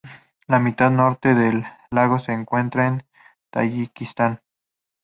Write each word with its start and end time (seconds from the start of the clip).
La 0.47 0.59
mitad 0.59 0.89
norte 0.89 1.35
del 1.35 1.63
lago 1.91 2.17
se 2.19 2.31
encuentra 2.31 2.87
en 2.87 3.05
Tayikistán. 3.51 4.41